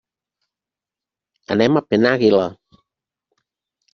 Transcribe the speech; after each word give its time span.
Anem 1.55 1.77
a 1.81 1.85
Penàguila. 1.93 2.47